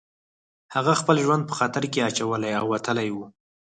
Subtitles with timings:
[0.75, 3.17] هغه خپل ژوند په خطر کې اچولی او وتلی و